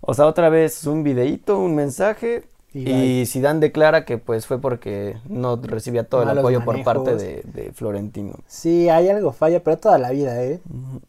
[0.00, 4.60] O sea, otra vez un videíto, un mensaje, Y y Zidane declara que pues fue
[4.60, 8.34] porque no recibía todo el apoyo por parte de, de Florentino.
[8.48, 10.60] Sí, hay algo falla, pero toda la vida, ¿eh?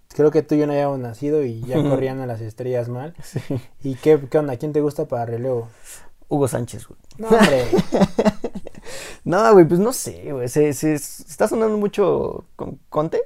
[0.09, 3.15] Creo que tú y yo no habíamos nacido y ya corrían a las estrellas mal.
[3.83, 4.57] ¿Y qué, qué onda?
[4.57, 5.67] ¿Quién te gusta para relevo?
[6.29, 6.99] Hugo Sánchez, güey.
[7.17, 7.65] No, hombre.
[9.23, 10.47] No, güey, pues no sé, güey.
[10.47, 13.19] Se, se- está sonando mucho con Conte,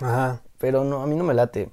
[0.00, 0.40] Ajá.
[0.58, 1.70] pero no, a mí no me late.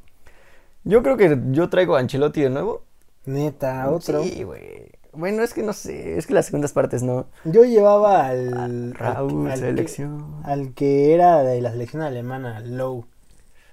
[0.84, 2.84] Yo creo que yo traigo a Ancelotti de nuevo.
[3.26, 4.24] Neta, otro.
[4.24, 4.92] Sí, güey.
[5.14, 7.28] Bueno, es que no sé, es que las segundas partes no.
[7.46, 8.94] Yo llevaba al.
[8.94, 10.42] Raúl, al, selección.
[10.44, 13.06] Que, al que era de la selección alemana, Low.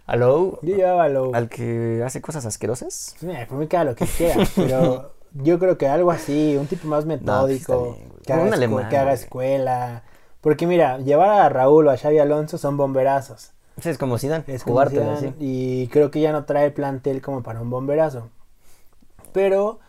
[0.06, 0.60] ¿Aló?
[0.62, 1.34] Yo llevaba a Low.
[1.34, 3.16] ¿Al que hace cosas asquerosas?
[3.22, 6.88] Mira, por mí cada lo que quiera, pero yo creo que algo así, un tipo
[6.88, 10.02] más pues metódico, que, haga alemán, que haga escuela.
[10.40, 13.52] Porque mira, llevar a Raúl o a Xavi Alonso son bomberazos.
[13.82, 15.34] Es como Zidane, Es como jugártela, Zidane, sí.
[15.40, 18.28] Y creo que ya no trae plantel como para un bomberazo.
[19.32, 19.80] Pero,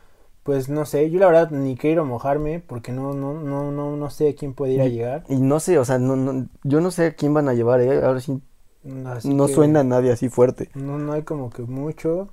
[0.44, 4.10] pues no sé, yo la verdad ni quiero mojarme porque no, no, no, no, no
[4.10, 5.24] sé quién puede ir a llegar.
[5.30, 7.82] Y no sé, o sea, no, no, yo no sé a quién van a llevar,
[7.82, 8.04] ¿eh?
[8.04, 8.42] Ahora sí,
[9.06, 10.70] Así no que suena a nadie así fuerte.
[10.76, 12.30] No, no hay como que mucho.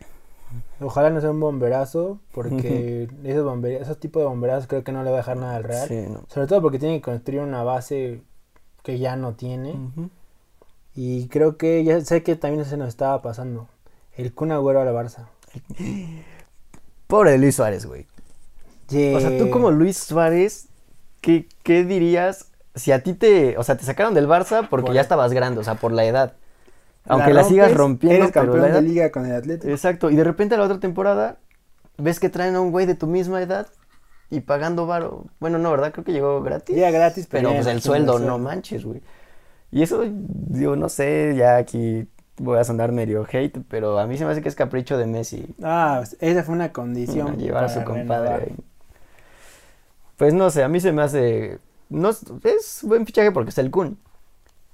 [0.80, 5.02] Ojalá no sea un bomberazo, porque esos, bomber esos tipos de bomberazos creo que no
[5.04, 5.88] le va a dejar nada al Real.
[5.88, 6.22] Sí, no.
[6.28, 8.22] Sobre todo porque tiene que construir una base
[8.82, 9.74] que ya no tiene.
[10.94, 13.68] Y creo que ya sé que también se nos estaba pasando.
[14.16, 15.26] El Kun Agüero a la Barça.
[17.06, 18.06] Pobre Luis Suárez, güey.
[19.14, 20.68] O sea, tú como Luis Suárez,
[21.22, 24.94] ¿qué, qué dirías si a ti te, o sea, te sacaron del Barça porque Por-
[24.94, 26.34] ya estabas grande, o sea, por la edad?
[27.06, 28.82] Aunque la, sigas rompiendo, Eres pero campeón la edad...
[28.82, 29.70] de liga con el Atlético.
[29.72, 31.38] Exacto, y de repente la otra temporada
[31.98, 33.66] ves que traen a un güey de tu misma edad
[34.30, 35.26] y pagando varo.
[35.40, 35.92] Bueno, no, ¿verdad?
[35.92, 36.74] Creo que llegó gratis.
[36.74, 39.02] Llega gratis, pero pero pues el sueldo, el no manches, güey.
[39.70, 42.06] Y eso, digo, no sé, ya aquí
[42.38, 45.06] voy a sonar medio hate, pero a mí se me hace que es capricho de
[45.06, 45.54] Messi.
[45.62, 47.36] Ah, esa fue una condición.
[47.36, 48.52] llevar a su compadre renovar.
[50.16, 51.58] Pues no sé, a mí se me hace.
[51.88, 53.98] No, es- es buen fichaje porque es el Kun.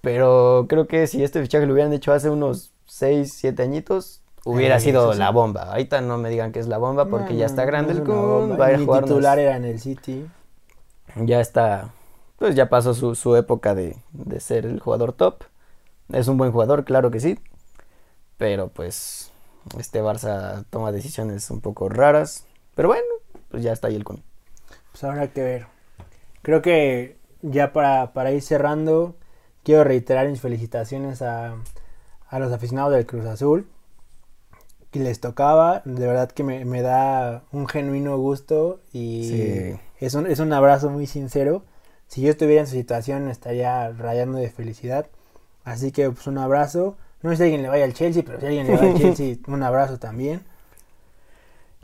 [0.00, 4.76] Pero creo que si este fichaje lo hubieran hecho hace unos 6, 7 añitos, hubiera
[4.76, 5.18] Eh, sido sí.
[5.18, 5.64] la bomba.
[5.72, 7.98] Ahorita no me digan que es la bomba porque No, ya está no grande es
[7.98, 8.58] el Kun.
[8.60, 9.10] Va a jugarnos.
[9.10, 10.26] titular era en el City.
[11.16, 11.90] Ya está.
[12.38, 15.44] Pues ya pasó su, su época de, de ser el jugador top.
[16.12, 17.38] Es un buen jugador, claro que sí.
[18.36, 19.32] Pero pues
[19.78, 22.46] este Barça toma decisiones un poco raras.
[22.74, 23.04] Pero bueno,
[23.50, 24.22] pues ya está ahí el Kun.
[24.92, 25.66] Pues habrá que ver.
[26.42, 29.16] Creo que ya para, para ir cerrando,
[29.68, 31.54] quiero reiterar mis felicitaciones a,
[32.30, 33.66] a los aficionados del Cruz Azul.
[34.90, 39.80] Que les tocaba, de verdad que me, me da un genuino gusto y Sí.
[40.00, 41.64] es, un, es un abrazo muy sincero.
[42.06, 45.04] Si yo estuviera en su situación estaría rayando de felicidad.
[45.64, 46.96] Así que pues un abrazo.
[47.20, 49.36] No sé si alguien le vaya al Chelsea, pero si alguien le va al Chelsea,
[49.48, 50.40] un abrazo también.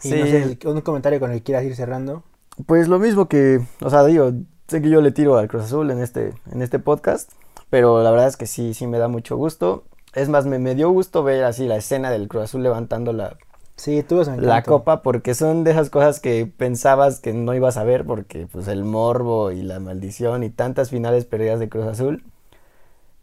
[0.02, 2.22] Y no sé, un comentario con el que quieras ir cerrando.
[2.64, 4.32] Pues lo mismo que, o sea, digo,
[4.68, 7.30] sé que yo le tiro al Cruz Azul en este, en este podcast,
[7.70, 9.84] pero la verdad es que sí, sí me da mucho gusto.
[10.14, 13.36] Es más, me, me dio gusto ver así la escena del Cruz Azul levantando la,
[13.76, 17.82] Sí, su la copa, porque son de esas cosas que pensabas que no ibas a
[17.82, 22.24] ver, porque pues el morbo y la maldición y tantas finales perdidas de Cruz Azul,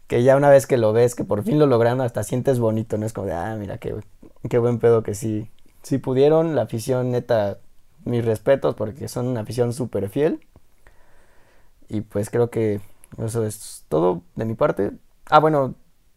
[0.08, 2.98] que ya una vez que lo ves, que por fin lo lograron, hasta sientes bonito,
[2.98, 3.06] ¿no?
[3.06, 3.94] Es como de, ah, mira, qué,
[4.50, 5.50] qué buen pedo que sí,
[5.82, 7.58] sí pudieron, la afición neta,
[8.04, 10.40] mis respetos, porque son una afición súper fiel.
[11.88, 12.80] Y pues creo que
[13.18, 14.92] eso es todo de mi parte.
[15.26, 15.74] Ah, bueno,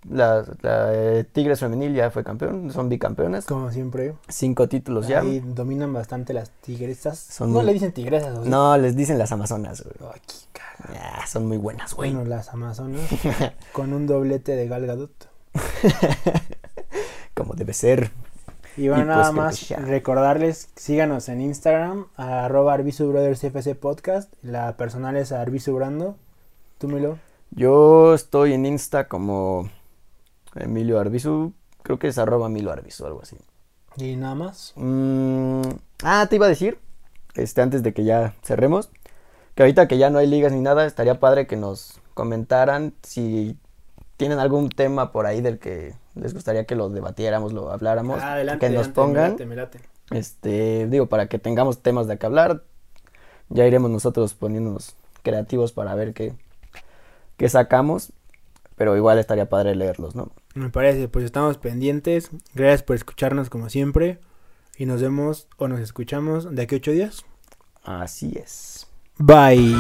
[0.10, 3.46] la, la, eh, Tigres femenil ya fue campeón, son bicampeonas.
[3.46, 4.14] Como siempre.
[4.28, 5.22] Cinco títulos ya.
[5.22, 7.18] Ahí dominan bastante las tigresas.
[7.18, 8.50] Son no muy- le dicen tigresas, ¿o sí?
[8.50, 10.12] No, les dicen las amazonas, güey.
[10.14, 11.00] Ay, qué caga.
[11.22, 12.14] Ah, son muy buenas, güey.
[12.14, 13.02] Bueno, las amazonas.
[13.74, 15.30] con un doblete de Gal Gadot.
[17.34, 18.12] Como debe ser.
[18.78, 19.78] Y bueno, Y pues nada que más ya.
[19.78, 24.34] recordarles, síganos en Instagram, arroba Brothers FC Podcast.
[24.42, 26.18] La personal es Arbizu Brando.
[26.78, 27.18] Tú, Milo.
[27.52, 29.70] Yo estoy en Insta como
[30.56, 31.54] Emilio Arbizu.
[31.84, 33.38] Creo que es arroba Emilio Arbizu, algo así.
[33.98, 34.74] Y nada más.
[34.76, 35.62] Mm,
[36.04, 36.80] ah, te iba a decir,
[37.36, 38.90] este, antes de que ya cerremos,
[39.54, 43.58] que ahorita que ya no hay ligas ni nada, estaría padre que nos comentaran si
[44.18, 48.34] tienen algún tema por ahí del que les gustaría que lo debatiéramos, lo habláramos, Ah,
[48.34, 49.80] adelante, que nos adelante, me pongan, late, me late.
[50.12, 52.64] este, digo, para que tengamos temas de que hablar,
[53.50, 56.34] ya iremos nosotros poniéndonos creativos para ver qué,
[57.38, 58.14] qué sacamos,
[58.76, 60.32] pero igual estaría padre leerlos, ¿no?
[60.54, 62.32] Me parece, pues estamos pendientes.
[62.54, 64.20] Gracias por escucharnos como siempre.
[64.78, 67.26] Y nos vemos o nos escuchamos de aquí a ocho días.
[67.84, 68.88] Así es.
[69.18, 69.76] Bye.